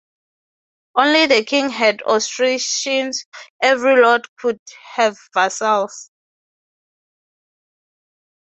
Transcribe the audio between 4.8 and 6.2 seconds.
have vassals.